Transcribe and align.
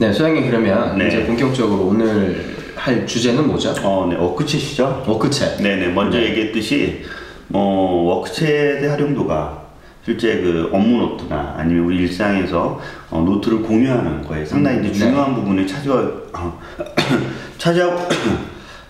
네, 0.00 0.12
소장님 0.12 0.48
그러면 0.48 0.96
네. 0.96 1.08
이제 1.08 1.26
본격적으로 1.26 1.88
오늘 1.88 2.54
할 2.76 3.04
주제는 3.04 3.48
뭐죠? 3.48 3.74
어, 3.82 4.06
네, 4.08 4.16
워크챗이죠. 4.16 5.04
워크챗. 5.04 5.60
네 5.60 5.74
네, 5.74 5.88
먼저 5.88 6.22
얘기했듯이 6.22 7.02
뭐 7.48 8.22
워크챗의 8.24 8.86
활용도가 8.86 9.66
실제 10.04 10.40
그 10.40 10.70
업무 10.72 10.98
노트나 10.98 11.56
아니면 11.58 11.84
우리 11.86 11.96
일상에서 12.02 12.80
어, 13.10 13.20
노트를 13.20 13.62
공유하는 13.62 14.22
거에 14.22 14.44
상당히 14.44 14.78
이제 14.80 14.92
네. 14.92 14.98
중요한 14.98 15.34
부분을 15.34 15.66
차지하, 15.66 15.94
어, 16.32 16.60
차지하고 17.58 18.08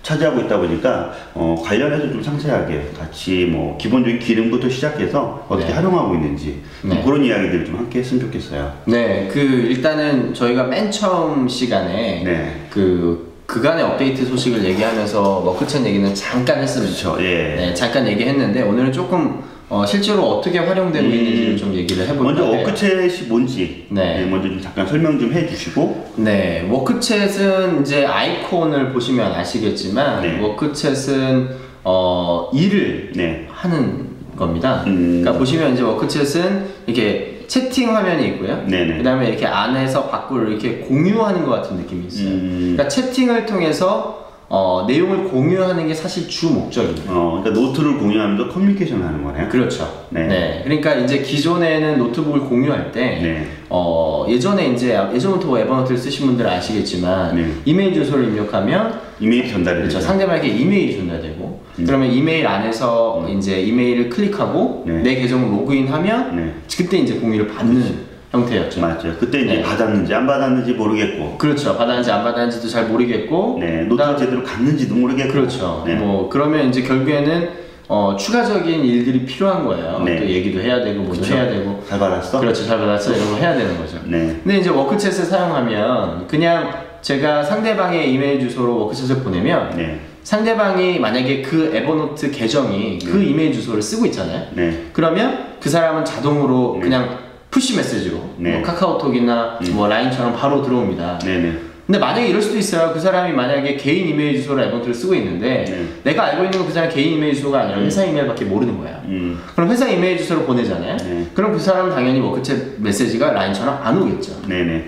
차지하고 0.08 0.40
있다 0.40 0.56
보니까 0.56 1.12
어, 1.34 1.54
관련해서 1.62 2.10
좀 2.10 2.22
상세하게 2.22 2.92
같이 2.98 3.44
뭐 3.44 3.76
기본적인 3.76 4.18
기능부터 4.18 4.70
시작해서 4.70 5.44
어떻게 5.48 5.68
네. 5.68 5.74
활용하고 5.74 6.14
있는지 6.14 6.62
좀 6.80 6.90
네. 6.90 7.02
그런 7.04 7.22
이야기들을 7.22 7.66
좀 7.66 7.76
함께 7.76 7.98
했으면 7.98 8.22
좋겠어요. 8.22 8.72
네, 8.86 9.28
그 9.30 9.38
일단은 9.38 10.32
저희가 10.32 10.64
맨 10.64 10.90
처음 10.90 11.46
시간에 11.46 12.22
네. 12.24 12.66
그 12.70 13.28
그간의 13.44 13.84
업데이트 13.84 14.24
소식을 14.24 14.64
얘기하면서 14.64 15.44
Work 15.46 15.65
Chat 15.65 15.84
얘기는 15.84 16.14
잠깐 16.14 16.62
했습니다. 16.62 16.94
그렇죠. 16.94 17.22
예. 17.22 17.54
네, 17.56 17.74
잠깐 17.74 18.06
얘기했는데 18.06 18.62
오늘은 18.62 18.92
조금 18.92 19.42
어, 19.70 19.84
실제로 19.84 20.22
어떻게 20.22 20.58
활용되고 20.58 21.06
음. 21.06 21.12
있는지를 21.12 21.56
좀 21.56 21.74
얘기를 21.74 22.06
해볼까 22.08 22.22
먼저. 22.22 22.44
Work 22.72 22.97
Chat이 22.97 23.28
뭔지 23.28 23.86
네. 23.90 24.20
네, 24.20 24.24
먼저 24.24 24.48
좀 24.48 24.60
잠깐 24.60 24.86
설명 24.86 25.18
좀 25.18 25.32
해주시고 25.32 26.12
네, 26.16 26.66
Work 26.70 27.11
Chat은 27.11 27.82
이제 27.82 28.06
아이콘을 28.06 28.92
보시면 28.92 29.32
아시겠지만 29.32 30.22
네. 30.22 30.40
Work 30.40 30.80
Chat은 30.80 31.48
어, 31.84 32.50
일을 32.54 33.12
네. 33.14 33.46
하는 33.50 34.08
겁니다. 34.36 34.84
음. 34.86 35.20
그러니까 35.20 35.32
보시면 35.38 35.74
이제 35.74 35.82
Work 35.82 36.11
Chat은 36.11 36.62
이렇게 36.86 37.44
채팅 37.46 37.94
화면이 37.94 38.26
있고요. 38.28 38.64
네네. 38.66 38.98
그다음에 38.98 39.28
이렇게 39.28 39.46
안에서 39.46 40.04
밖으로 40.08 40.48
이렇게 40.50 40.76
공유하는 40.78 41.44
것 41.44 41.50
같은 41.52 41.76
느낌이 41.76 42.06
있어요. 42.06 42.28
음. 42.28 42.74
그러니까 42.76 42.88
채팅을 42.88 43.44
통해서 43.46 44.27
어, 44.50 44.86
내용을 44.88 45.24
공유하는 45.24 45.86
게 45.86 45.92
사실 45.92 46.26
주 46.26 46.50
목적이에요. 46.50 46.94
어, 47.08 47.42
그러니까 47.42 47.60
노트를 47.60 47.98
공유하면서 47.98 48.48
커뮤니케이션을 48.48 49.04
하는 49.04 49.22
거네요. 49.22 49.48
그렇죠. 49.50 50.06
네. 50.08 50.62
그러니까 50.64 50.94
이제 50.94 51.18
기존에는 51.18 51.98
노트북을 51.98 52.40
공유할 52.40 52.90
때, 52.90 53.00
네. 53.00 53.46
어, 53.68 54.24
예전에 54.26 54.68
이제, 54.68 54.98
예전부터 55.14 55.48
뭐 55.48 55.58
Evernote를 55.58 55.98
쓰신 55.98 56.26
분들은 56.26 56.48
아시겠지만, 56.50 57.36
네. 57.36 57.52
이메일 57.66 57.92
주소를 57.92 58.24
입력하면, 58.28 58.98
이메일 59.20 59.50
전달이 59.50 59.80
그렇죠. 59.80 60.00
상대방에게 60.00 60.48
이메일이 60.48 60.96
전달되고, 60.96 61.60
그러면 61.84 62.10
이메일 62.10 62.46
안에서 62.46 63.28
이제 63.28 63.60
이메일을 63.60 64.08
클릭하고, 64.08 64.84
네. 64.86 65.02
내 65.02 65.14
계정을 65.16 65.52
로그인하면, 65.58 66.36
네. 66.36 66.54
그때 66.74 66.96
이제 66.96 67.16
공유를 67.16 67.48
받는 67.48 68.07
형태였죠. 68.32 68.80
맞죠. 68.80 69.16
그때 69.18 69.40
이제 69.40 69.54
네. 69.56 69.62
받았는지 69.62 70.14
안 70.14 70.26
받았는지 70.26 70.72
모르겠고, 70.72 71.38
그렇죠. 71.38 71.76
받았는지 71.76 72.10
안 72.10 72.22
받았는지도 72.24 72.68
잘 72.68 72.86
모르겠고, 72.86 73.56
네, 73.60 73.82
노트가 73.84 74.10
그다음- 74.12 74.18
제대로 74.18 74.42
갔는지도 74.42 74.94
모르겠고, 74.94 75.32
그렇죠. 75.32 75.82
네. 75.86 75.94
뭐 75.94 76.28
그러면 76.28 76.68
이제 76.68 76.82
결국에는 76.82 77.68
어, 77.90 78.14
추가적인 78.18 78.84
일들이 78.84 79.24
필요한 79.24 79.64
거예요. 79.64 80.02
네. 80.04 80.20
또 80.20 80.26
얘기도 80.28 80.60
해야 80.60 80.84
되고 80.84 81.00
뭐도 81.04 81.22
그쵸. 81.22 81.34
해야 81.34 81.48
되고. 81.48 81.82
잘 81.88 81.98
받았어? 81.98 82.38
그렇죠. 82.38 82.66
잘 82.66 82.78
받았어. 82.78 83.14
이런 83.14 83.30
거 83.30 83.36
해야 83.38 83.54
되는 83.56 83.78
거죠. 83.78 83.96
네. 84.04 84.38
근데 84.44 84.58
이제 84.58 84.68
Work 84.68 84.89
Chat을 84.89 85.24
사용하면 85.24 86.26
그냥 86.26 86.70
제가 87.00 87.42
상대방의 87.44 88.12
이메일 88.12 88.40
주소로 88.40 88.90
Work 88.92 89.04
Chat을 89.04 89.24
보내면 89.24 89.74
네. 89.74 90.00
상대방이 90.22 90.98
만약에 90.98 91.40
그 91.40 91.70
Evernote 91.74 92.30
계정이 92.30 92.98
그 92.98 93.22
이메일 93.22 93.54
주소를 93.54 93.80
쓰고 93.80 94.04
있잖아요. 94.06 94.48
네. 94.52 94.88
그러면 94.92 95.54
그 95.58 95.70
사람은 95.70 96.04
자동으로 96.04 96.74
네. 96.74 96.80
그냥 96.82 97.18
푸시 97.50 97.76
메시지로 97.76 98.34
네. 98.38 98.52
뭐 98.52 98.62
카카오톡이나 98.62 99.58
음. 99.62 99.72
뭐 99.74 99.88
라인처럼 99.88 100.34
바로 100.36 100.62
들어옵니다. 100.62 101.18
네네. 101.20 101.58
근데 101.86 101.98
만약에 101.98 102.26
이럴 102.28 102.42
수도 102.42 102.58
있어요. 102.58 102.92
그 102.92 103.00
사람이 103.00 103.32
만약에 103.32 103.76
개인 103.76 104.08
이메일 104.08 104.36
주소로 104.36 104.62
Evernote를 104.62 104.94
쓰고 104.94 105.14
있는데 105.14 105.64
네. 105.66 105.86
내가 106.04 106.24
알고 106.26 106.44
있는 106.44 106.58
건 106.58 106.66
그 106.68 106.72
사람 106.74 106.90
개인 106.90 107.14
이메일 107.14 107.34
주소가 107.34 107.60
아니라 107.60 107.78
회사 107.80 108.04
이메일밖에 108.04 108.44
모르는 108.44 108.76
거야. 108.78 109.00
음. 109.06 109.40
그럼 109.54 109.70
회사 109.70 109.88
이메일 109.88 110.18
주소로 110.18 110.42
보내잖아요. 110.42 110.96
네. 110.98 111.26
그럼 111.32 111.52
그 111.52 111.58
사람은 111.58 111.94
당연히 111.94 112.20
Work 112.20 112.47
Chat 112.47 112.74
메시지가 112.78 113.32
라인처럼 113.32 113.80
안 113.82 114.02
오겠죠. 114.02 114.42
네네. 114.46 114.84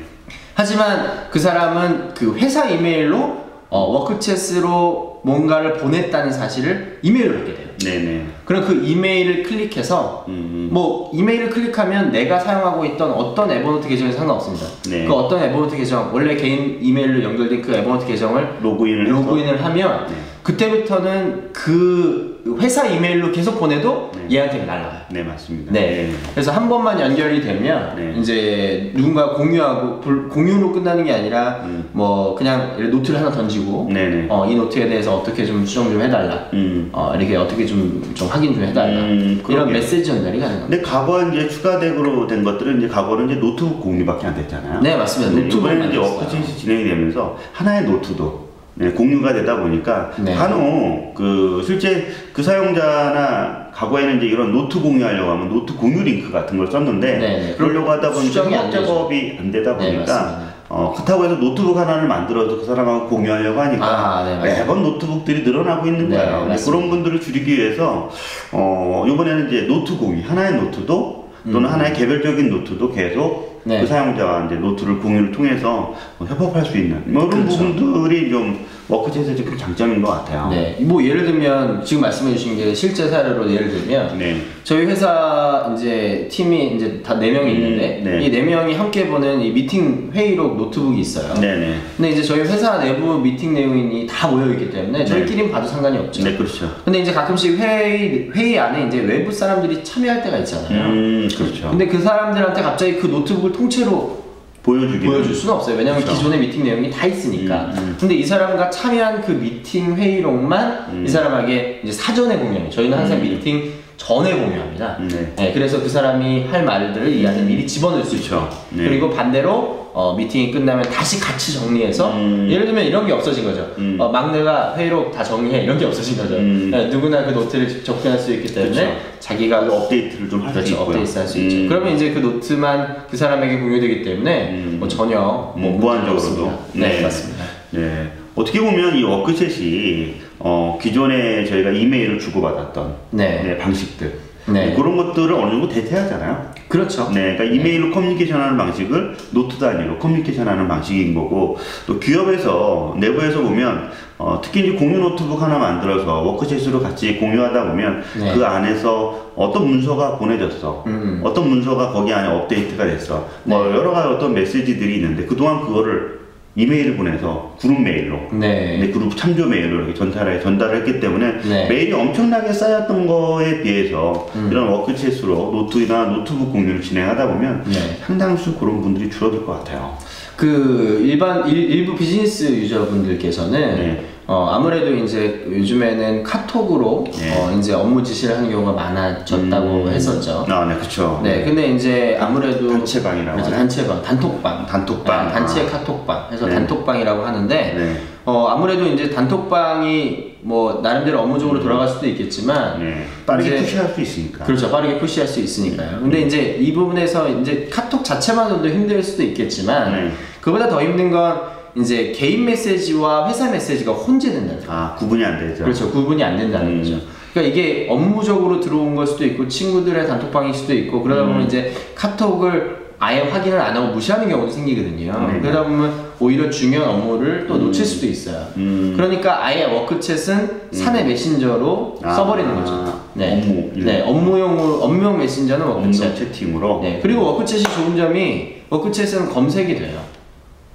하지만 0.55 1.29
그 1.31 1.39
사람은 1.39 2.13
그 2.13 2.37
회사 2.37 2.69
이메일로 2.69 3.41
어, 3.71 4.07
Work 4.07 4.45
Chat으로 4.45 5.21
뭔가를 5.23 5.79
보냈다는 5.79 6.31
사실을 6.33 6.99
이메일로 7.01 7.35
받게 7.39 7.55
돼요. 7.55 7.67
네네. 7.83 8.27
그럼 8.51 8.65
그 8.67 8.85
이메일을 8.85 9.45
클릭해서 9.45 10.25
음. 10.27 10.71
뭐 10.73 11.09
이메일을 11.15 11.51
클릭하면 11.51 12.11
내가 12.11 12.41
사용하고 12.41 12.85
있던 12.85 13.13
어떤 13.13 13.49
Evernote 13.49 13.89
계정에 13.89 14.11
상관없습니다. 14.11 14.67
네. 14.91 15.05
그 15.07 15.13
어떤 15.15 15.41
Evernote 15.41 15.77
계정 15.77 16.11
원래 16.13 16.35
개인 16.35 16.81
이메일로 16.83 17.23
연결된 17.23 17.63
그 17.63 17.73
Evernote 17.73 18.09
계정을 18.09 18.57
로그인을 18.61 19.13
로그인을 19.13 19.65
하면 19.65 20.07
네. 20.09 20.15
그때부터는 20.43 21.51
그 21.53 22.31
회사 22.59 22.87
이메일로 22.87 23.31
계속 23.33 23.61
보내도 23.61 24.11
네. 24.17 24.37
얘한테 24.37 24.65
날라가요. 24.65 25.01
네, 25.11 25.23
맞습니다. 25.23 25.73
네. 25.73 26.11
그래서 26.33 26.51
한 26.53 26.69
번만 26.71 26.99
연결이 26.99 27.43
되면 27.43 27.95
네. 27.95 28.15
이제 28.19 28.93
누군가 28.97 29.35
공유하고 29.35 30.01
불- 30.01 30.29
공유로 30.31 30.73
끝나는 30.73 31.05
게 31.05 31.13
아니라 31.13 31.61
음. 31.65 31.85
뭐 31.93 32.35
그냥 32.35 32.77
노트를 32.91 33.21
하나 33.21 33.31
던지고 33.31 33.91
네네. 33.93 34.27
어, 34.31 34.47
이 34.51 34.55
노트에 34.55 34.89
대해서 34.89 35.17
어떻게 35.19 35.45
좀 35.45 35.65
수정 35.67 35.91
좀 35.91 36.01
해달라. 36.01 36.47
음. 36.55 36.89
어, 36.93 37.13
이렇게 37.15 37.37
어떻게 37.37 37.67
좀, 37.67 38.11
좀 38.15 38.27
확인 38.41 38.55
좀 38.55 38.65
해달라. 38.65 39.01
음, 39.01 39.43
이런. 39.47 39.71
메시지 39.71 40.05
전달이 40.05 40.41
가능합니다. 40.41 40.69
근데 40.69 40.83
과거 40.83 41.23
이제 41.29 41.47
추가적으로 41.49 42.27
된 42.27 42.43
것들은 42.43 42.79
이제 42.79 42.89
과거는 42.89 43.29
이제 43.31 43.39
노트북 43.39 43.81
공유밖에 43.83 44.27
안 44.27 44.35
됐잖아요. 44.35 44.81
네, 44.81 44.97
맞습니다. 44.97 45.57
이번에는 45.57 45.89
이제. 45.91 45.99
워크챗이 45.99 46.57
진행이 46.57 46.85
되면서 46.85 47.39
하나의 47.53 47.85
노트도 47.85 48.49
네, 48.77 48.91
공유가 48.93 49.33
되다 49.35 49.57
보니까 49.61 50.13
네. 50.25 50.35
간혹 50.35 51.15
그 51.15 51.63
실제 51.67 52.07
그 52.33 52.43
사용자나 52.43 53.69
과거에는 53.75 54.17
이제 54.17 54.27
이런 54.27 54.53
노트 54.53 54.81
공유하려고 54.81 55.31
하면 55.33 55.49
노트 55.51 55.75
공유 55.77 56.03
링크 56.03 56.31
같은 56.33 56.57
걸 56.57 56.67
썼는데 56.67 57.19
네, 57.19 57.19
네. 57.19 57.55
그러려고 57.57 57.91
하다 57.91 58.11
보니까. 58.11 58.33
작업이 58.71 59.37
안 59.39 59.51
되다 59.51 59.77
네, 59.77 59.85
보니까 59.93 60.13
맞습니다. 60.15 60.50
어, 60.71 60.93
그렇다고 60.95 61.25
해서 61.25 61.35
노트북 61.35 61.77
하나를 61.77 62.07
만들어서 62.07 62.57
그 62.59 62.65
사람하고 62.65 63.09
공유하려고 63.09 63.61
하니까 63.61 63.85
아, 63.85 64.25
네. 64.25 64.61
매번 64.61 64.85
노트북들이 64.85 65.43
늘어나고 65.43 65.85
있는 65.89 66.09
네, 66.09 66.17
거예요. 66.17 66.39
근데 66.39 66.49
맞습니다. 66.51 66.71
그런 66.71 66.91
부분들을 66.91 67.21
줄이기 67.21 67.59
위해서 67.59 68.09
어, 68.53 69.05
이번에는 69.09 69.49
이제 69.49 69.63
노트 69.63 69.99
공유 69.99 70.23
하나의 70.25 70.55
노트도 70.55 71.31
또는 71.51 71.69
하나의 71.69 71.93
개별적인 71.95 72.51
노트도 72.51 72.93
계속 72.93 73.61
음. 73.65 73.69
네. 73.69 73.81
그 73.81 73.87
사용자와 73.89 74.47
이제 74.47 74.55
노트를 74.55 75.01
공유를 75.01 75.33
통해서 75.33 75.93
뭐 76.19 76.29
협업할 76.29 76.65
수 76.65 76.79
있는 76.79 77.03
뭐 77.13 77.25
이런 77.27 77.47
그렇죠. 77.47 77.59
부분들이 77.59 78.31
좀 78.31 78.65
워크챗의 78.91 79.37
좀 79.37 79.57
장점인 79.57 80.03
것 80.03 80.11
같아요. 80.11 80.49
네. 80.51 80.77
뭐 80.81 81.03
예를 81.03 81.25
들면 81.25 81.85
지금 81.85 82.03
말씀해 82.03 82.33
주신 82.35 82.57
게 82.57 82.75
실제 82.75 83.09
사례로 83.09 83.51
예를 83.51 83.71
들면 83.71 84.19
네. 84.19 84.37
저희 84.65 84.85
회사 84.87 85.73
이제 85.77 86.27
팀이 86.31 86.75
이제 86.77 87.01
다 87.03 87.15
네 87.21 87.31
명이 87.31 87.51
음, 87.51 87.57
있는데 87.57 88.01
네. 88.03 88.25
이 88.25 88.31
네 88.31 88.43
명이 88.43 88.75
함께 88.75 89.07
보는 89.07 89.41
이 89.43 89.51
미팅 89.53 90.11
회의록 90.15 90.57
노트북이 90.57 91.01
있어요. 91.01 91.35
네네. 91.35 91.75
근데 91.97 92.11
이제 92.11 92.23
저희 92.23 92.41
회사 92.41 92.79
내부 92.79 93.19
미팅 93.19 93.53
내용이 93.55 94.07
다 94.07 94.29
모여 94.29 94.51
있기 94.53 94.71
때문에 94.71 95.05
저희끼리는 95.05 95.51
봐도 95.53 95.67
상관이 95.69 95.99
없죠. 95.99 96.25
네, 96.25 96.37
그렇죠. 96.37 96.71
근데 96.85 97.01
이제 97.01 97.13
가끔씩 97.13 97.59
회의 97.59 98.31
회의 98.35 98.59
안에 98.59 98.87
이제 98.87 99.01
외부 99.01 99.31
사람들이 99.31 99.85
참여할 99.85 100.23
때가 100.23 100.39
있잖아요. 100.39 100.89
음, 100.89 101.29
그렇죠. 101.37 101.69
근데 101.71 101.87
그 101.87 102.01
사람들한테 102.01 102.63
갑자기 102.63 102.97
그 102.97 103.07
노트북을 103.07 103.53
통째로 103.53 104.20
보여주기. 104.63 105.07
보여줄 105.07 105.35
수는 105.35 105.55
없어요. 105.55 105.77
왜냐면 105.77 106.01
그렇죠. 106.03 106.17
기존의 106.19 106.41
미팅 106.41 106.65
내용이 106.65 106.91
다 106.91 107.07
있으니까. 107.07 107.73
음, 107.73 107.79
음. 107.79 107.97
근데 107.99 108.15
이 108.15 108.25
사람과 108.25 108.69
참여한 108.71 109.23
그 109.23 109.33
미팅 109.33 109.97
회의록만 109.97 110.87
음. 110.93 111.05
이 111.07 111.09
사람에게 111.09 111.81
이제 111.83 111.93
사전에 111.93 112.37
공유해요. 112.37 112.69
저희는 112.71 112.99
항상 112.99 113.19
음. 113.19 113.23
미팅 113.23 113.73
전에 114.01 114.33
공유합니다. 114.33 114.97
네. 115.09 115.33
네, 115.37 115.53
그래서 115.53 115.83
그 115.83 115.89
사람이 115.89 116.47
할 116.51 116.65
말들을 116.65 117.15
이 117.15 117.27
안에 117.27 117.43
미리 117.43 117.67
집어넣을 117.67 118.03
수 118.03 118.17
있죠. 118.17 118.49
네. 118.71 118.85
그리고 118.85 119.11
반대로 119.11 119.91
어, 119.93 120.15
미팅이 120.17 120.53
끝나면 120.53 120.85
다시 120.85 121.21
같이 121.21 121.53
정리해서 121.53 122.13
음. 122.15 122.49
예를 122.51 122.65
들면 122.65 122.87
이런 122.87 123.07
게 123.07 123.13
없어진 123.13 123.45
거죠. 123.45 123.71
음. 123.77 123.97
어, 124.01 124.09
막내가 124.09 124.75
회의록 124.77 125.13
다 125.13 125.23
정리해 125.23 125.65
이런 125.65 125.79
게 125.79 125.85
없어진 125.85 126.17
거죠. 126.17 126.37
음. 126.37 126.71
네, 126.71 126.87
누구나 126.87 127.25
그 127.27 127.33
노트를 127.33 127.85
접근할 127.85 128.19
수 128.19 128.33
있기 128.33 128.55
때문에 128.55 128.73
그렇죠. 128.73 129.01
자기가 129.19 129.67
업데이트를 129.71 130.31
좀 130.31 130.41
할수 130.43 130.55
그렇죠. 130.55 130.71
있고요. 130.73 130.87
업데이트 130.87 131.19
할 131.19 131.29
수 131.29 131.39
있죠. 131.41 131.57
음. 131.57 131.69
그러면 131.69 131.95
이제 131.95 132.11
그 132.13 132.21
노트만 132.21 133.05
그 133.11 133.17
사람에게 133.19 133.59
공유되기 133.59 134.03
때문에 134.03 134.51
음. 134.53 134.77
뭐 134.79 134.89
전혀 134.89 135.21
뭐 135.21 135.55
음, 135.57 135.79
무한적으로도. 135.79 136.59
네, 136.73 136.89
네. 136.89 137.03
맞습니다. 137.03 137.45
네. 137.73 138.11
어떻게 138.35 138.61
보면 138.61 138.97
이 138.97 139.03
워크챗이 139.03 140.30
어, 140.41 140.79
기존에 140.81 141.45
저희가 141.45 141.71
이메일을 141.71 142.19
주고받았던 142.19 142.95
네. 143.11 143.43
네, 143.43 143.59
방식들 143.59 144.13
네. 144.49 144.75
그런 144.75 144.97
것들을 144.97 145.33
어느 145.35 145.51
정도 145.51 145.69
대체하잖아요. 145.69 146.51
그렇죠. 146.69 147.11
네, 147.11 147.37
그러니까 147.37 147.45
이메일로 147.45 147.91
커뮤니케이션하는 147.91 148.57
방식을 148.57 149.17
노트 149.33 149.59
단위로 149.59 149.99
커뮤니케이션하는 149.99 150.67
방식인 150.67 151.15
거고 151.15 151.59
또 151.87 151.99
기업에서 151.99 152.97
내부에서 152.99 153.43
보면 153.43 153.91
어, 154.19 154.41
특히 154.43 154.61
이제 154.61 154.73
공유 154.73 154.99
노트북 154.99 155.41
하나 155.41 155.59
만들어서 155.59 156.23
Work 156.23 156.43
Chat으로 156.43 156.83
같이 156.83 157.17
공유하다 157.17 157.69
보면 157.69 158.03
네. 158.19 158.35
그 158.35 158.45
안에서 158.45 159.33
어떤 159.35 159.69
문서가 159.69 160.17
보내졌어, 160.19 160.85
음. 160.87 161.21
어떤 161.25 161.49
문서가 161.49 161.91
거기 161.91 162.13
안에 162.13 162.29
업데이트가 162.29 162.85
됐어, 162.85 163.27
뭐 163.45 163.65
네. 163.65 163.75
여러 163.77 163.91
가지 163.91 164.09
어떤 164.09 164.35
메시지들이 164.35 164.97
있는데 164.97 165.25
그 165.25 165.35
동안 165.37 165.63
그거를 165.63 166.20
이메일을 166.57 166.97
보내서 166.97 167.57
그룹 167.61 167.81
메일로 167.81 168.19
네. 168.33 168.79
네, 168.79 168.91
그룹 168.91 169.17
참조 169.17 169.47
메일로 169.47 169.77
이렇게 169.77 169.95
전달을 169.95 170.43
전달을 170.43 170.79
했기 170.79 170.99
때문에 170.99 171.41
네. 171.43 171.69
메일이 171.69 171.93
엄청나게 171.93 172.53
쌓였던 172.53 173.07
거에 173.07 173.63
비해서 173.63 174.29
음. 174.35 174.49
이런 174.51 174.69
Work 174.69 174.97
Chat으로 174.97 175.53
노트나 175.53 176.07
노트북 176.07 176.53
공유를 176.53 176.83
진행하다 176.83 177.29
보면 177.29 177.65
네. 177.69 177.79
상당수 178.05 178.55
그런 178.57 178.81
부분들이 178.81 179.09
줄어들 179.09 179.47
것 179.47 179.59
같아요. 179.59 179.97
그 180.35 181.01
일반 181.05 181.49
일, 181.49 181.71
일부 181.71 181.95
비즈니스 181.95 182.45
유저분들께서는 182.45 183.77
네. 183.77 184.05
어, 184.31 184.49
아무래도 184.49 184.95
이제 184.95 185.45
요즘에는 185.51 186.23
카톡으로 186.23 187.05
네. 187.19 187.37
어, 187.37 187.51
이제 187.59 187.75
업무 187.75 188.01
지시를 188.01 188.37
하는 188.37 188.49
경우가 188.49 188.71
많아졌다고 188.71 189.67
음. 189.67 189.89
했었죠. 189.89 190.47
아, 190.49 190.67
네, 190.67 190.77
그렇죠. 190.77 191.21
네, 191.21 191.45
근데 191.45 191.73
이제 191.73 192.17
아무래도 192.21 192.71
단체방이라고 192.71 193.33
그렇죠, 193.33 193.47
하나요? 193.47 193.59
단체방, 193.59 194.03
단톡방, 194.03 194.67
단톡방. 194.67 195.27
아, 195.27 195.33
단체 195.33 195.63
아. 195.63 195.71
카톡방 195.71 196.29
해서 196.31 196.47
네. 196.47 196.55
단톡방이라고 196.55 197.27
하는데 197.27 197.75
네. 197.77 198.01
어, 198.25 198.47
아무래도 198.51 198.87
이제 198.87 199.11
단톡방이 199.11 200.35
뭐 200.43 200.79
나름대로 200.81 201.19
업무적으로 201.23 201.59
돌아갈 201.61 201.89
수도 201.89 202.07
있겠지만 202.07 202.79
네. 202.79 203.07
빠르게 203.27 203.57
푸시할 203.57 203.89
수 203.89 204.01
있으니까. 204.01 204.45
그렇죠. 204.45 204.71
빠르게 204.71 204.97
푸시할 205.01 205.27
수 205.27 205.41
있으니까요. 205.41 205.99
근데 206.03 206.21
이제 206.21 206.57
이 206.61 206.73
부분에서 206.73 207.29
이제 207.41 207.69
카톡 207.69 208.05
자체만으로도 208.05 208.69
힘들 208.69 209.03
수도 209.03 209.25
있겠지만 209.25 209.93
네. 209.93 210.13
그보다 210.41 210.69
더 210.69 210.81
힘든 210.81 211.11
건 211.11 211.59
이제 211.77 212.13
개인 212.13 212.45
메시지와 212.45 213.29
회사 213.29 213.51
메시지가 213.51 213.93
혼재된다는 213.93 214.67
거. 214.67 214.73
아, 214.73 214.95
구분이 214.97 215.25
안 215.25 215.39
되죠. 215.39 215.65
그렇죠. 215.65 215.91
구분이 215.91 216.23
안 216.23 216.37
된다는 216.37 216.73
음. 216.73 216.79
거죠. 216.79 217.01
그러니까 217.33 217.55
이게 217.57 217.87
업무적으로 217.89 218.61
들어온 218.61 218.95
걸 218.97 219.07
수도 219.07 219.25
있고 219.25 219.47
친구들의 219.47 220.07
단톡방일 220.07 220.53
수도 220.53 220.75
있고 220.75 221.03
그러다 221.03 221.23
보면 221.25 221.43
음. 221.43 221.47
이제 221.47 221.73
카톡을 221.95 222.81
아예 223.03 223.21
확인을 223.23 223.59
안 223.59 223.75
하고 223.75 223.95
무시하는 223.95 224.29
경우도 224.29 224.51
생기거든요. 224.53 225.31
네. 225.33 225.41
그러다 225.41 225.63
보면 225.63 226.11
오히려 226.19 226.51
중요한 226.51 226.91
업무를 226.91 227.47
또 227.47 227.57
놓칠 227.57 227.83
수도 227.85 228.07
있어요. 228.07 228.47
음. 228.59 228.93
그러니까 228.95 229.43
아예 229.43 229.65
Work 229.67 230.05
Chat은 230.05 230.73
사내 230.73 231.05
메신저로 231.05 232.01
아, 232.03 232.13
써버리는 232.13 232.55
거죠. 232.57 233.01
네. 233.15 233.41
업무, 233.41 233.71
네, 233.75 234.03
업무용으로 234.03 234.83
업무용 234.83 235.19
메신저는 235.19 235.67
업무 235.67 235.91
Work 235.91 236.01
Chat. 236.01 236.15
채팅으로 236.17 236.81
네, 236.83 237.01
그리고 237.03 237.23
Work 237.39 237.50
Chat이 237.50 237.65
좋은 237.75 237.97
점이 237.97 238.57
Work 238.69 238.92
Chat은 238.92 239.33
검색이 239.33 239.77
돼요. 239.77 239.99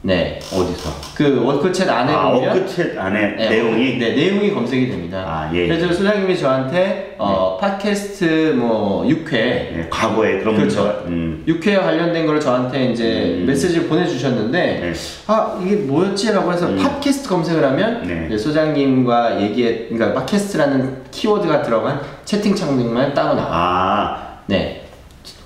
네, 0.05 0.37
어디서? 0.53 0.89
그 1.15 1.41
워크챗 1.43 1.89
안에 1.89 2.13
아, 2.13 2.29
보면 2.29 2.67
워크챗 2.67 2.95
안에 2.95 3.35
네, 3.37 3.49
내용이 3.49 3.97
네 3.97 4.13
내용이 4.13 4.53
검색이 4.53 4.87
됩니다. 4.87 5.23
아, 5.25 5.51
예. 5.51 5.67
그래서 5.67 5.91
소장님이 5.91 6.37
저한테 6.37 7.15
어, 7.17 7.57
팟캐스트 7.59 8.53
뭐 8.55 9.03
6회 9.03 9.31
네, 9.31 9.87
과거에 9.89 10.37
그런 10.37 10.57
그렇죠. 10.57 10.83
문서, 10.83 11.03
음. 11.07 11.43
6회 11.47 11.81
관련된 11.81 12.27
거를 12.27 12.39
저한테 12.39 12.91
이제 12.91 13.37
음. 13.39 13.47
메시지를 13.47 13.87
보내 13.87 14.05
주셨는데 14.05 14.59
네. 14.59 14.93
아 15.25 15.59
이게 15.65 15.75
뭐였지라고 15.77 16.53
해서 16.53 16.67
음. 16.67 16.77
팟캐스트 16.77 17.27
검색을 17.27 17.63
하면 17.63 18.29
네. 18.29 18.37
소장님과 18.37 19.41
얘기해 19.41 19.87
그러니까 19.89 20.19
팟캐스트라는 20.19 21.05
키워드가 21.09 21.63
들어간 21.63 21.99
채팅창만 22.25 23.15
따로 23.15 23.33
나와. 23.33 23.47
요 23.47 23.51
아, 23.51 24.37
네. 24.45 24.84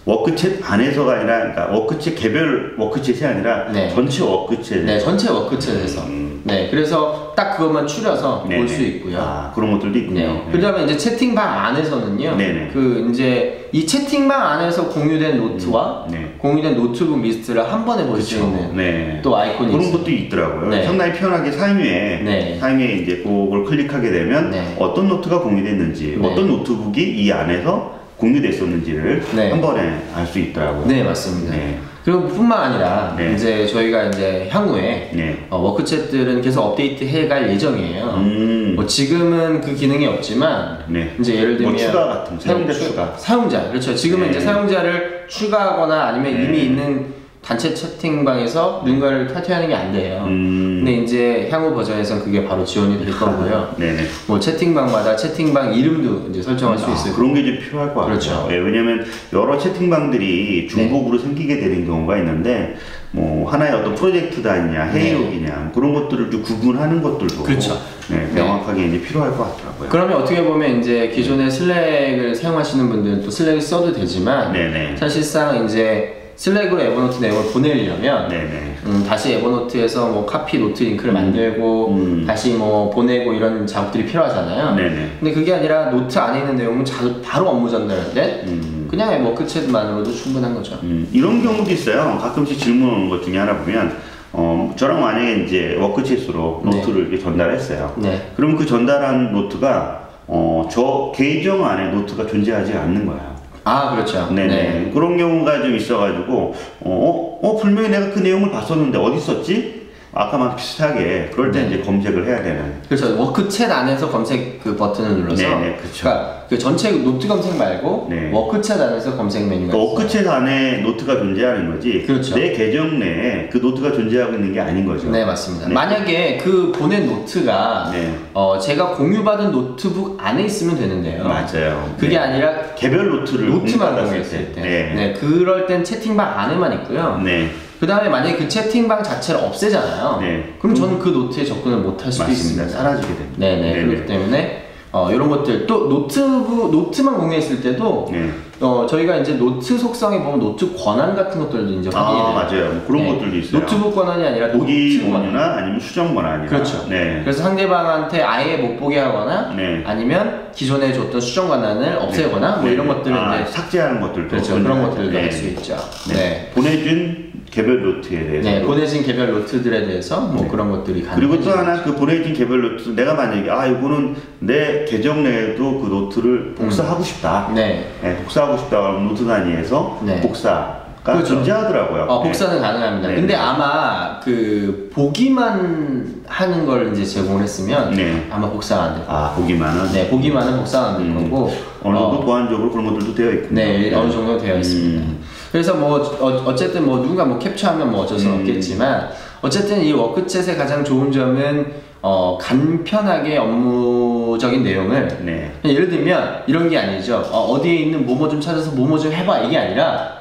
Work 0.09 0.34
Chat 0.34 0.59
안에서가 0.63 1.13
아니라 1.13 1.39
그러니까 1.39 1.69
Work 1.71 1.93
Chat 1.93 2.15
개별 2.15 2.75
Work 2.77 2.98
Chat이 2.98 3.23
아니라 3.25 3.71
네. 3.71 3.89
전체 3.93 4.23
Work 4.23 4.53
Chat 4.53 4.83
네, 4.85 4.99
전체 4.99 5.29
Work 5.29 5.53
Chat에서. 5.53 6.07
음. 6.07 6.41
네, 6.45 6.67
그래서 6.71 7.33
딱 7.35 7.57
그것만 7.57 7.85
추려서 7.85 8.43
볼 8.43 8.67
수 8.67 8.81
있고요. 8.81 9.17
아 9.19 9.51
그런 9.53 9.71
것들도 9.73 9.99
있군요. 9.99 10.19
네. 10.21 10.45
그다음에 10.51 10.85
이제 10.85 10.97
채팅방 10.97 11.65
안에서는요. 11.65 12.35
네네. 12.37 12.69
그 12.73 13.07
이제 13.11 13.67
이 13.71 13.85
채팅방 13.85 14.41
안에서 14.41 14.87
공유된 14.89 15.37
노트와 15.37 16.07
네. 16.09 16.33
공유된 16.37 16.75
노트북 16.77 17.21
리스트를 17.21 17.71
한 17.71 17.85
번에 17.85 18.05
볼 18.07 18.19
수. 18.21 18.37
있는 18.37 18.75
네. 18.75 19.19
또 19.21 19.35
아이콘이 19.35 19.69
그런 19.71 19.81
있어요. 19.83 19.97
것도 19.99 20.09
있더라고요. 20.11 20.69
네. 20.69 20.83
상당히 20.85 21.13
편하게 21.13 21.51
상위에 21.51 22.21
네. 22.23 22.57
상위에 22.59 22.93
이제 22.93 23.17
그걸 23.17 23.65
클릭하게 23.65 24.09
되면 24.09 24.49
네. 24.49 24.75
어떤 24.79 25.07
노트가 25.09 25.41
공유됐는지 25.41 26.17
네. 26.19 26.27
어떤 26.27 26.47
노트북이 26.47 27.01
이 27.01 27.31
안에서 27.31 27.98
공유됐었는지를 28.19 29.23
네. 29.35 29.49
한 29.49 29.61
번에 29.61 30.01
알 30.13 30.25
수 30.27 30.39
있더라고요. 30.39 30.85
네, 30.85 31.03
맞습니다. 31.03 31.55
네. 31.55 31.79
그리고 32.03 32.27
뿐만 32.27 32.59
아니라 32.71 33.13
네. 33.17 33.33
이제 33.33 33.67
저희가 33.67 34.05
이제 34.05 34.47
향후에 34.51 35.11
네. 35.13 35.45
어, 35.49 35.59
워크챗들은 35.77 36.43
계속 36.43 36.61
업데이트 36.61 37.03
해갈 37.03 37.49
예정이에요. 37.51 38.05
음. 38.17 38.73
뭐 38.75 38.85
지금은 38.85 39.61
그 39.61 39.75
기능이 39.75 40.05
없지만 40.07 40.79
네. 40.87 41.15
이제 41.19 41.35
예를 41.35 41.57
들면 41.57 41.73
뭐 41.73 41.81
추가 41.81 42.05
같은, 42.07 42.39
사용자 42.39 42.73
추- 42.73 42.79
추가. 42.89 43.13
사용자 43.17 43.69
그렇죠. 43.69 43.93
지금은 43.95 44.25
네. 44.27 44.31
이제 44.31 44.39
사용자를 44.39 45.25
추가하거나 45.27 46.03
아니면 46.07 46.33
네. 46.33 46.43
이미 46.45 46.59
있는 46.65 47.05
단체 47.49 47.73
채팅방에서 47.73 48.83
누군가를 48.85 49.25
탈퇴하는 49.27 49.69
게 49.69 49.73
안 49.73 49.91
돼요. 49.91 50.23
음. 50.27 50.83
근데 50.83 51.01
이제 51.01 51.47
향후 51.49 51.73
버전에선 51.73 52.23
그게 52.23 52.45
바로 52.45 52.63
지원이 52.63 53.03
될 53.03 53.11
거고요. 53.11 53.73
네네. 53.77 54.03
뭐 54.27 54.39
채팅방마다 54.39 55.15
채팅방 55.15 55.73
이름도 55.73 56.29
이제 56.29 56.43
설정할 56.43 56.77
수 56.77 56.85
아, 56.85 56.93
있어요. 56.93 57.13
그런 57.15 57.33
게 57.33 57.39
이제 57.41 57.57
필요할 57.57 57.95
것 57.95 58.05
그렇죠. 58.05 58.31
같아요. 58.31 58.51
예, 58.51 58.57
왜냐면 58.57 59.03
여러 59.33 59.57
채팅방들이 59.57 60.67
중복으로 60.67 61.17
생기게 61.17 61.59
되는 61.59 61.87
경우가 61.87 62.17
있는데 62.19 62.75
뭐 63.11 63.49
하나의 63.49 63.73
어떤 63.73 63.95
프로젝트다 63.95 64.51
아니냐 64.51 64.89
회의록이냐 64.89 65.71
그런 65.73 65.95
것들을 65.95 66.29
좀 66.29 66.43
구분하는 66.43 67.01
것들도 67.01 67.35
네. 67.37 67.43
그렇죠. 67.43 67.79
네, 68.09 68.17
네. 68.27 68.33
명확하게 68.43 68.85
이제 68.89 69.01
필요할 69.01 69.31
것 69.31 69.55
같더라고요. 69.55 69.89
그러면 69.89 70.21
어떻게 70.21 70.43
보면 70.43 70.79
이제 70.79 71.07
기존의 71.09 71.49
Slack을 71.49 72.35
사용하시는 72.35 72.89
분들은 72.89 73.23
또 73.23 73.31
Slack을 73.31 73.59
써도 73.59 73.91
되지만 73.91 74.53
네네. 74.53 74.97
사실상 74.97 75.65
이제 75.65 76.18
Slack으로 76.39 76.79
Evernote 76.79 77.19
내용을 77.19 77.51
보내려면 77.51 78.29
네네. 78.29 78.77
음, 78.85 79.05
다시 79.05 79.33
Evernote에서 79.33 80.07
뭐 80.07 80.25
카피 80.25 80.57
노트 80.57 80.83
링크를 80.83 81.11
만들고 81.11 81.89
음. 81.89 82.23
다시 82.25 82.53
뭐 82.53 82.89
보내고 82.89 83.33
이런 83.33 83.67
작업들이 83.67 84.05
필요하잖아요. 84.05 84.73
네네. 84.75 85.09
근데 85.19 85.33
그게 85.33 85.53
아니라 85.53 85.89
노트 85.89 86.17
안에 86.17 86.39
있는 86.39 86.55
내용은 86.55 86.85
자, 86.85 86.95
바로 87.21 87.49
업무 87.49 87.69
전달할 87.69 88.13
때 88.13 88.45
음. 88.47 88.87
그냥 88.89 89.21
Work 89.25 89.47
Chat만으로도 89.47 90.15
충분한 90.15 90.55
거죠. 90.55 90.79
음, 90.83 91.09
이런 91.11 91.43
경우도 91.43 91.69
있어요. 91.71 92.17
가끔씩 92.21 92.57
질문 92.57 92.89
오는 92.89 93.09
것 93.09 93.21
중에 93.21 93.37
하나 93.37 93.57
보면 93.57 93.97
어, 94.31 94.73
저랑 94.77 95.01
만약에 95.01 95.43
이제 95.43 95.77
Work 95.77 96.05
Chat으로 96.05 96.61
네. 96.63 96.77
노트를 96.77 97.01
이렇게 97.01 97.19
전달했어요. 97.19 97.95
네. 97.97 98.31
그럼 98.37 98.55
그 98.55 98.65
전달한 98.65 99.33
노트가 99.33 100.07
어, 100.27 100.69
저 100.71 101.11
계정 101.13 101.65
안에 101.65 101.91
노트가 101.91 102.27
존재하지 102.27 102.71
않는 102.75 103.05
거예요. 103.07 103.38
아 103.63 103.91
그렇죠. 103.91 104.29
네네. 104.31 104.91
그런 104.93 105.17
경우가 105.17 105.61
좀 105.61 105.75
있어가지고, 105.75 106.33
어, 106.33 107.39
어, 107.39 107.39
어, 107.41 107.57
분명히 107.57 107.89
내가 107.89 108.11
그 108.11 108.19
내용을 108.19 108.51
봤었는데 108.51 108.97
어디 108.97 109.19
썼지? 109.19 109.78
아까와 110.11 110.55
비슷하게, 110.55 111.29
그럴 111.33 111.51
때 111.51 111.61
네. 111.61 111.67
이제 111.67 111.83
검색을 111.83 112.25
해야 112.27 112.41
되는. 112.41 112.81
그렇죠. 112.87 113.15
Work 113.15 113.42
Chat 113.42 113.69
안에서 113.69 114.09
검색 114.09 114.63
그 114.63 114.75
버튼을 114.75 115.11
눌러서 115.17 115.41
네네, 115.43 115.75
그쵸. 115.75 116.07
그러니까 116.07 116.45
그 116.49 116.57
전체 116.57 116.91
노트 116.91 117.27
검색 117.27 117.55
말고 117.55 118.07
네. 118.09 118.31
Work 118.31 118.56
Chat 118.56 118.81
안에서 118.81 119.15
검색 119.15 119.47
메뉴가 119.47 119.71
그러니까. 119.71 120.03
Work 120.03 120.15
Chat 120.15 120.27
안에 120.27 120.77
노트가 120.81 121.17
존재하는 121.17 121.71
거지, 121.71 122.03
그렇죠. 122.07 122.35
내 122.35 122.53
계정 122.53 122.97
내에 122.97 123.49
그 123.51 123.59
노트가 123.59 123.91
존재하고 123.91 124.33
있는 124.33 124.51
게 124.51 124.59
아닌 124.59 124.83
거죠. 124.85 125.11
네 125.11 125.23
맞습니다. 125.23 125.67
네. 125.67 125.73
만약에 125.73 126.37
그 126.37 126.71
보낸 126.71 127.05
노트가 127.05 127.91
네. 127.93 128.15
어, 128.33 128.57
제가 128.57 128.95
공유받은 128.95 129.51
노트북 129.51 130.17
안에 130.19 130.43
있으면 130.45 130.75
되는데요. 130.75 131.23
맞아요. 131.23 131.93
그게 131.99 132.09
네. 132.15 132.17
아니라 132.17 132.73
개별 132.75 133.09
노트를 133.09 133.47
노트만 133.49 133.95
공유했을 133.95 134.53
때. 134.53 134.61
네. 134.61 134.93
네. 134.95 135.13
그럴 135.13 135.67
땐 135.67 135.83
채팅방 135.83 136.39
안에만 136.39 136.73
있고요. 136.81 137.21
네. 137.23 137.51
그 137.79 137.87
다음에 137.87 138.09
만약에 138.09 138.35
그 138.35 138.47
채팅방 138.47 139.01
자체를 139.03 139.41
없애잖아요. 139.41 140.17
네. 140.21 140.55
그럼 140.59 140.75
저는 140.75 140.99
그 140.99 141.09
노트에 141.09 141.45
접근을 141.45 141.77
못할 141.77 142.11
수도 142.11 142.25
맞습니다. 142.25 142.63
있습니다. 142.63 142.77
사라지게 142.77 143.07
됩니다. 143.15 143.35
네네. 143.37 143.61
네네. 143.61 143.85
그렇기 143.85 144.05
때문에 144.05 144.65
어, 144.91 145.11
이런 145.11 145.29
것들 145.29 145.65
또 145.67 145.87
노트북 145.87 146.71
노트만 146.71 147.15
공유했을 147.19 147.61
때도 147.61 148.09
네. 148.11 148.31
어, 148.59 148.85
저희가 148.89 149.17
이제 149.17 149.35
노트 149.35 149.77
속성에 149.77 150.19
보면 150.21 150.39
노트 150.39 150.75
권한 150.75 151.15
같은 151.15 151.39
것들도 151.39 151.79
이제 151.79 151.89
확인이 151.93 152.19
아, 152.21 152.47
돼요. 152.47 152.63
맞아요. 152.65 152.73
뭐 152.73 152.83
그런 152.87 153.07
것들도 153.07 153.37
있어요. 153.37 153.61
노트북 153.61 153.95
권한이 153.95 154.25
아니라 154.27 154.51
보기 154.51 154.97
노트. 154.97 155.11
권한이나 155.13 155.53
아니면 155.59 155.79
수정 155.79 156.13
권한이나. 156.15 156.49
그렇죠. 156.49 156.85
네. 156.89 157.21
그래서 157.23 157.43
상대방한테 157.43 158.21
아예 158.23 158.57
못 158.57 158.77
보게 158.77 158.99
하거나 158.99 159.53
네. 159.55 159.83
아니면 159.85 160.49
기존에 160.53 160.91
줬던 160.91 161.21
수정 161.21 161.47
권한을 161.47 161.97
없애거나 162.01 162.55
뭐 162.57 162.65
네. 162.65 162.71
이런 162.71 162.87
것들을 162.89 163.15
아, 163.15 163.39
이제 163.39 163.49
삭제하는 163.51 164.01
것들도 164.01 164.27
그렇죠 164.27 164.61
그런. 164.61 164.81
것들도 164.89 165.11
네. 165.11 165.21
할수 165.21 165.45
있죠. 165.49 165.77
네. 166.09 166.13
네. 166.15 166.51
보내준 166.55 167.28
개별 167.51 167.81
노트에 167.83 168.25
대해서 168.27 168.49
네, 168.49 168.61
보내진 168.61 169.03
개별 169.03 169.31
노트들에 169.31 169.85
대해서 169.85 170.21
뭐 170.21 170.47
그런 170.47 170.69
것들이 170.71 171.03
가능. 171.03 171.19
네. 171.19 171.27
그리고 171.27 171.43
또 171.43 171.51
하나 171.57 171.81
그 171.81 171.95
보내진 171.95 172.33
개별 172.33 172.61
노트 172.61 172.89
내가 172.89 173.13
만약에 173.15 173.49
아 173.49 173.65
이거는 173.67 174.15
내 174.39 174.85
계정 174.85 175.23
내에도 175.23 175.79
그 175.81 175.87
노트를 175.87 176.55
복사하고 176.55 177.03
싶다. 177.03 177.51
네. 177.55 177.89
네, 178.01 178.15
복사하고 178.17 178.57
싶다 178.57 178.81
그러면 178.81 179.07
노트 179.07 179.25
단위에서 179.25 179.99
네. 180.05 180.21
복사가 180.21 180.79
그렇죠. 181.03 181.25
존재하더라고요. 181.35 182.03
어, 182.03 182.17
네. 182.23 182.29
복사는 182.29 182.61
가능합니다. 182.61 183.07
네. 183.07 183.15
근데 183.15 183.35
아마 183.35 184.19
그 184.19 184.89
보기만 184.93 186.21
하는 186.27 186.65
걸 186.67 186.91
이제 186.93 187.03
제공을 187.03 187.41
했으면 187.43 187.91
네. 187.95 188.27
아마 188.29 188.47
복사가 188.49 188.83
안 188.83 188.95
될 188.95 189.05
거예요. 189.07 189.19
아 189.19 189.33
보기만은 189.35 189.91
네, 189.91 190.07
보기만은 190.09 190.57
복사가 190.57 190.87
안될 190.89 191.05
음. 191.07 191.29
거고. 191.31 191.51
어느 191.81 191.97
정도 191.97 192.17
어, 192.17 192.25
보안적으로 192.25 192.69
그런 192.69 192.85
것들도 192.93 193.15
되어 193.15 193.31
있군요. 193.31 193.55
네, 193.55 193.95
어느 193.95 194.11
정도 194.11 194.37
되어 194.37 194.57
있습니다. 194.57 195.01
음. 195.01 195.19
그래서 195.51 195.73
뭐 195.75 195.99
어, 195.99 196.43
어쨌든 196.45 196.85
뭐 196.85 196.97
누군가 196.97 197.25
뭐 197.25 197.39
캡처하면 197.39 197.91
뭐 197.91 198.01
어쩔 198.03 198.19
수 198.19 198.27
음. 198.27 198.39
없겠지만 198.39 199.09
어쨌든 199.41 199.83
이 199.83 199.93
워크챗의 199.93 200.57
가장 200.57 200.83
좋은 200.83 201.11
점은 201.11 201.89
어, 202.01 202.37
간편하게 202.39 203.37
업무적인 203.37 204.63
내용을 204.63 205.07
네. 205.25 205.51
예를 205.65 205.89
들면 205.89 206.43
이런 206.47 206.69
게 206.69 206.77
아니죠. 206.77 207.17
어, 207.31 207.59
디에 207.61 207.75
있는 207.75 208.05
뭐뭐 208.05 208.29
좀 208.29 208.39
찾아서 208.39 208.71
뭐뭐 208.71 208.97
좀 208.99 209.11
해봐 209.11 209.39
이게 209.39 209.57
아니라 209.57 210.18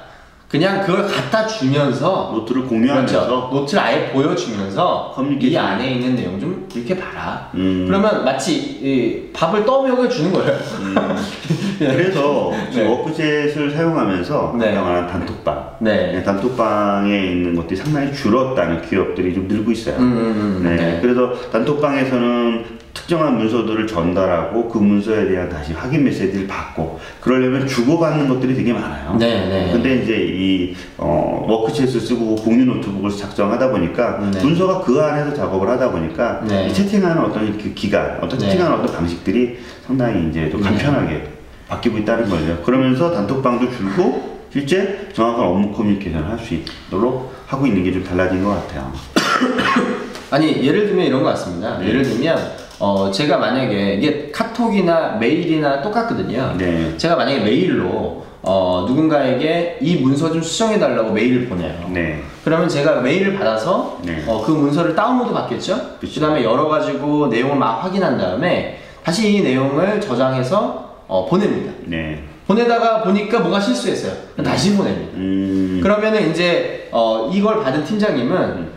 그냥 0.49 0.81
그걸 0.81 1.07
갖다 1.07 1.47
주면서 1.47 2.31
노트를 2.35 2.63
공유하면서 2.63 3.27
그렇죠. 3.27 3.49
노트를 3.53 3.83
아예 3.83 4.09
보여주면서 4.11 5.13
커뮤니케이션. 5.15 5.53
이 5.53 5.59
안에 5.59 5.91
있는 5.93 6.17
내용 6.17 6.41
좀 6.41 6.67
이렇게 6.75 6.97
봐라. 6.97 7.51
음. 7.55 7.85
그러면 7.87 8.25
마치 8.25 8.57
이 8.57 9.31
밥을 9.35 9.67
떠먹여 9.67 10.09
주는 10.09 10.33
거예요. 10.33 10.57
그래서 11.79 12.51
네. 12.51 12.71
지금 12.71 12.89
Work 12.89 13.20
Chat을 13.20 13.75
사용하면서 13.75 14.57
네. 14.59 14.73
아까 14.73 14.83
말한 14.83 15.07
단톡방 15.07 15.77
네. 15.81 16.13
네, 16.13 16.23
단톡방에 16.23 17.27
있는 17.27 17.55
것들이 17.55 17.77
상당히 17.77 18.13
줄었다는 18.15 18.81
기업들이 18.89 19.35
좀 19.35 19.47
늘고 19.49 19.71
있어요. 19.71 19.97
음, 19.97 20.03
음, 20.03 20.17
음, 20.17 20.65
네. 20.65 20.77
네. 20.77 20.99
그래서 21.03 21.35
단톡방에서는 21.53 22.88
특정한 23.09 23.39
문서들을 23.39 23.87
전달하고 23.87 24.69
그 24.69 24.77
문서에 24.77 25.29
대한 25.29 25.49
다시 25.49 25.73
확인 25.73 26.05
메시지를 26.05 26.47
받고 26.47 27.01
그러려면 27.23 27.67
주고받는 27.67 28.29
것들이 28.29 28.55
되게 28.55 28.71
많아요. 28.75 29.17
네, 29.19 29.47
네. 29.49 29.73
근데 29.73 30.03
이제 30.03 30.15
이 30.15 30.75
어, 30.99 31.47
Work 31.49 31.68
Chat을 31.68 32.01
쓰고 32.01 32.37
공유 32.37 32.67
노트북을 32.67 33.11
작성하다 33.11 33.71
보니까 33.71 34.19
네. 34.31 34.43
문서가 34.43 34.83
그 34.83 35.01
안에서 35.01 35.35
작업을 35.35 35.67
하다 35.71 35.91
보니까 35.91 36.43
네. 36.47 36.67
이 36.67 36.75
채팅하는 36.75 37.25
어떤 37.25 37.57
그 37.57 37.73
기간, 37.73 38.19
어떤 38.21 38.39
네. 38.39 38.51
채팅하는 38.51 38.79
어떤 38.79 38.95
방식들이 38.95 39.59
상당히 39.87 40.29
이제 40.29 40.51
좀 40.51 40.61
네. 40.61 40.69
간편하게 40.69 41.29
바뀌고 41.67 41.97
있다는 41.97 42.29
거죠. 42.29 42.61
그러면서 42.63 43.11
단톡방도 43.11 43.71
줄고 43.75 44.39
실제 44.53 45.09
정확한 45.15 45.47
업무 45.47 45.73
커뮤니케이션을 45.73 46.29
할 46.29 46.39
수 46.39 46.53
있도록 46.53 47.33
하고 47.47 47.67
있는 47.67 47.85
게 47.85 47.91
좀 47.91 48.05
달라진 48.05 48.45
것 48.45 48.51
같아요. 48.51 48.93
아니 50.31 50.63
예를 50.63 50.89
들면 50.89 51.07
이런 51.07 51.23
것 51.23 51.31
같습니다. 51.31 51.79
네. 51.79 51.89
예를 51.89 52.03
들면 52.03 52.68
어 52.81 53.11
제가 53.11 53.39
만약에 53.39 53.95
이게 53.95 54.31
카톡이나 54.33 55.17
메일이나 55.17 55.83
똑같거든요. 55.83 56.55
네. 56.57 56.97
제가 56.97 57.17
만약에 57.17 57.41
메일로 57.41 58.25
어 58.43 58.85
누군가에게 58.89 59.79
이 59.81 59.97
문서 59.97 60.31
좀 60.33 60.41
수정해 60.41 60.79
달라고 60.79 61.11
메일을 61.11 61.49
보내요. 61.49 61.91
네. 61.93 62.23
그러면 62.45 62.69
제가 62.69 63.01
메일을 63.01 63.37
받아서 63.37 63.99
네. 64.03 64.25
어, 64.27 64.43
그 64.45 64.53
문서를 64.53 64.95
다운로드 64.95 65.33
받겠죠? 65.33 65.99
그. 66.01 66.09
다음에 66.19 66.43
열어 66.43 66.69
가지고 66.69 67.27
내용을 67.29 67.57
막 67.57 67.85
확인한 67.85 68.17
다음에 68.17 68.79
다시 69.05 69.35
이 69.35 69.43
내용을 69.43 70.01
저장해서 70.01 71.03
어, 71.09 71.27
보냅니다. 71.27 71.73
네. 71.85 72.23
보내다가 72.47 73.03
보니까 73.03 73.41
뭐가 73.41 73.61
실수했어요. 73.61 74.13
다시 74.43 74.75
보냅니다. 74.77 75.13
음. 75.17 75.81
그러면은 75.83 76.31
이제 76.31 76.89
어, 76.91 77.31
이걸 77.33 77.63
받은 77.63 77.85
팀장님은 77.85 78.37
음, 78.37 78.73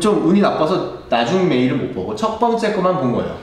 좀 0.00 0.26
운이 0.28 0.40
나빠서 0.40 1.08
나중 1.08 1.48
메일을 1.48 1.76
못 1.76 1.94
보고 1.94 2.14
첫 2.16 2.38
번째 2.38 2.72
것만 2.72 2.96
본 2.96 3.12
거예요. 3.12 3.36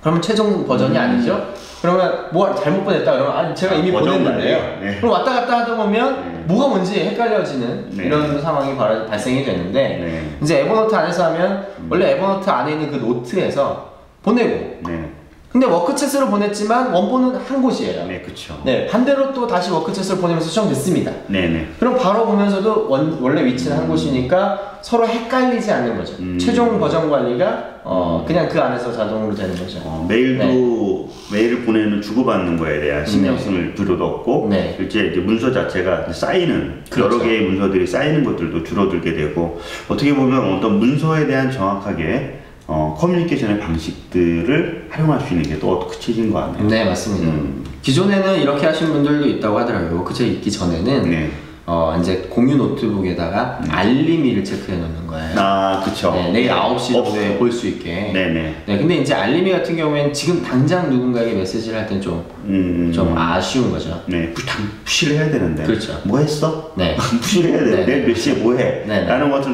그러면 0.00 0.22
최종 0.22 0.66
버전이 0.66 0.96
음. 0.96 1.00
아니죠? 1.00 1.48
그러면 1.82 2.28
뭐 2.32 2.54
잘못 2.54 2.84
보냈다 2.84 3.12
그러면 3.12 3.36
아니 3.36 3.54
제가 3.54 3.74
이미 3.74 3.90
아, 3.90 4.00
버전 4.00 4.18
보냈는데요. 4.18 4.58
네. 4.80 4.96
그럼 4.96 5.12
왔다 5.12 5.32
갔다 5.32 5.58
하다 5.60 5.76
보면 5.76 6.32
네. 6.32 6.38
뭐가 6.46 6.68
뭔지 6.68 7.00
헷갈려지는 7.00 7.90
네. 7.90 8.04
이런 8.04 8.40
상황이 8.40 8.74
발- 8.76 9.06
발생이 9.06 9.44
되는데 9.44 9.80
네. 10.00 10.36
이제 10.42 10.60
Evernote 10.60 10.94
안에서 10.94 11.26
하면 11.26 11.66
원래 11.90 12.12
Evernote 12.12 12.48
안에 12.48 12.72
있는 12.72 12.90
그 12.90 12.96
노트에서 12.96 13.90
보내고 14.22 14.80
네. 14.86 15.09
근데 15.52 15.66
Work 15.66 15.87
Chat으로 15.87 16.30
보냈지만 16.30 16.92
원본은 16.92 17.40
한 17.40 17.60
곳이에요. 17.60 18.06
네, 18.06 18.20
그쵸. 18.20 18.62
네, 18.64 18.86
반대로 18.86 19.32
또 19.32 19.48
다시 19.48 19.70
Work 19.72 19.88
Chat으로 19.88 20.20
보내면서 20.20 20.46
수정됐습니다. 20.46 21.10
네, 21.26 21.48
네. 21.48 21.66
그럼 21.80 21.96
바로 21.98 22.24
보면서도 22.26 22.86
원, 22.88 23.18
원래 23.20 23.44
위치는 23.44 23.76
한 23.76 23.88
곳이니까 23.88 24.78
서로 24.80 25.08
헷갈리지 25.08 25.72
않는 25.72 25.96
거죠. 25.96 26.14
음. 26.20 26.38
최종 26.38 26.78
버전 26.78 27.10
관리가 27.10 27.80
어, 27.82 28.24
그냥 28.26 28.48
그 28.48 28.60
안에서 28.60 28.92
자동으로 28.92 29.34
되는 29.34 29.56
거죠. 29.56 29.80
어, 29.82 30.06
메일도 30.08 31.08
메일을 31.32 31.64
보내는 31.64 32.00
주고받는 32.00 32.56
거에 32.56 32.80
대한 32.80 33.04
신경 33.04 33.34
네. 33.34 33.42
쓸 33.42 33.74
필요도 33.74 34.04
없고 34.04 34.46
네. 34.48 34.74
실제 34.76 35.08
이제 35.08 35.18
문서 35.18 35.52
자체가 35.52 36.12
쌓이는 36.12 36.84
그렇죠. 36.88 37.16
여러 37.16 37.24
개의 37.24 37.48
문서들이 37.48 37.88
쌓이는 37.88 38.22
것들도 38.22 38.62
줄어들게 38.62 39.14
되고 39.14 39.60
어떻게 39.88 40.14
보면 40.14 40.58
어떤 40.58 40.78
문서에 40.78 41.26
대한 41.26 41.50
정확하게 41.50 42.38
어, 42.72 42.96
커뮤니케이션의 42.96 43.58
방식들을 43.58 44.86
활용할 44.90 45.20
수 45.20 45.34
있는 45.34 45.50
게또 45.50 45.88
커진 45.88 46.32
것 46.32 46.38
같네요. 46.38 46.68
네, 46.68 46.84
맞습니다. 46.84 47.26
음. 47.26 47.64
기존에는 47.82 48.40
이렇게 48.40 48.64
하신 48.64 48.92
분들도 48.92 49.26
있다고 49.26 49.58
하더라고요. 49.58 50.04
Work 50.04 50.12
Chat 50.12 50.20
있기 50.34 50.52
전에는 50.52 51.10
네. 51.10 51.30
어, 51.72 51.96
이제 52.00 52.26
공유 52.28 52.56
노트북에다가 52.56 53.60
알림이를 53.68 54.42
체크해 54.42 54.76
놓는 54.76 55.06
거예요. 55.06 55.34
아, 55.38 55.80
그쵸. 55.84 56.10
네, 56.12 56.32
내일 56.32 56.50
9시 56.50 56.96
어, 56.96 57.04
정도에 57.04 57.38
볼 57.38 57.52
수 57.52 57.68
있게. 57.68 58.10
네네. 58.12 58.54
네, 58.66 58.78
근데 58.78 58.96
이제 58.96 59.14
알림이 59.14 59.52
같은 59.52 59.76
경우에는 59.76 60.12
지금 60.12 60.42
당장 60.42 60.90
누군가에게 60.90 61.32
메시지를 61.34 61.78
할 61.78 61.86
땐 61.86 62.00
좀 62.00 62.24
음, 62.44 62.90
좀 62.92 63.16
아쉬운 63.16 63.70
거죠. 63.70 64.02
네, 64.06 64.32
푸, 64.32 64.44
당, 64.46 64.66
push를 64.84 65.16
해야 65.16 65.30
되는데. 65.30 65.62
그렇죠. 65.62 66.00
뭐 66.04 66.18
했어? 66.18 66.72
네. 66.76 66.96
push를 67.20 67.50
해야 67.50 67.60
돼. 67.60 67.70
네, 67.70 67.86
내일 67.86 68.00
네. 68.02 68.08
몇 68.08 68.14
시에 68.16 68.34
뭐 68.34 68.54
해? 68.56 68.64
네, 68.86 69.00
네. 69.02 69.04
라는 69.06 69.30
것을 69.30 69.52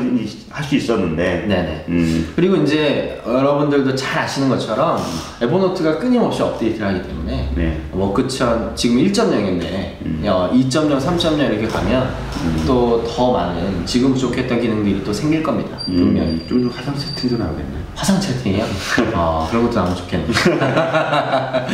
할 0.51 0.65
수 0.65 0.75
있었는데. 0.77 1.45
네네. 1.47 1.85
음, 1.89 2.33
그리고 2.35 2.57
이제 2.57 3.21
여러분들도 3.27 3.95
잘 3.95 4.21
아시는 4.25 4.49
것처럼 4.49 4.99
에버노트가 5.43 5.99
끊임없이 5.99 6.41
업데이트를 6.43 6.87
하기 6.89 7.03
때문에 7.07 7.51
네. 7.55 7.81
워크천 7.93 8.75
지금 8.75 8.97
1.0인데 8.97 9.63
음. 10.07 10.23
2.0, 10.25 10.99
3.0 10.99 11.39
이렇게 11.53 11.67
가면 11.67 12.06
또더 12.67 13.33
많은 13.33 13.85
지금 13.87 14.13
부족했던 14.13 14.61
기능들이 14.61 15.03
또 15.05 15.13
생길 15.13 15.43
겁니다. 15.43 15.77
분명히. 15.85 16.31
음, 16.31 16.45
좀 16.49 16.71
화상 16.75 16.95
세팅도 16.97 17.37
나오겠네. 17.43 17.77
화상 17.95 18.21
채팅이요? 18.21 18.65
어, 19.15 19.47
그런 19.51 19.65
것도 19.65 19.75
나오면 19.77 19.97
좋겠네요. 19.97 20.29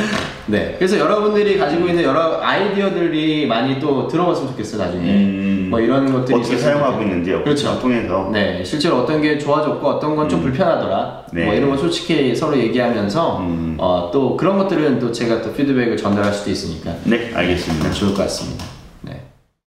네. 0.47 0.75
그래서 0.79 0.99
여러분들이 0.99 1.59
가지고 1.59 1.89
있는 1.89 2.03
여러 2.03 2.41
아이디어들이 2.43 3.47
많이 3.47 3.79
또 3.81 4.07
들어봤으면 4.09 4.51
좋겠어요, 4.53 4.83
나중에. 4.85 5.11
음. 5.11 5.67
뭐 5.71 5.81
이런 5.81 6.13
것들이 6.13 6.39
어떻게 6.39 6.57
사용하고 6.59 6.93
좋겠네요. 6.95 7.17
있는지 7.19 7.45
그렇죠. 7.45 7.81
통해서 7.81 8.29
네, 8.33 8.63
실제로 8.65 8.99
어떤 8.99 9.23
게 9.23 9.39
좋아졌고 9.39 9.87
어떤 9.89 10.17
건 10.17 10.29
좀 10.33 10.41
불편하더라. 10.41 11.25
네. 11.33 11.45
뭐 11.45 11.53
이런 11.55 11.69
거 11.71 11.77
솔직히 11.77 12.35
서로 12.35 12.57
얘기하면서 12.57 13.39
음. 13.41 13.77
어, 13.79 14.09
또 14.13 14.37
그런 14.37 14.57
것들은 14.57 14.99
또 14.99 15.13
제가 15.13 15.43
또 15.43 15.53
피드백을 15.53 15.97
전달할 15.97 16.33
수도 16.33 16.51
있으니까 16.51 16.95
네 17.05 17.31
알겠습니다. 17.35 17.91
좋을 17.91 18.15
것 18.15 18.23
같습니다. 18.23 18.65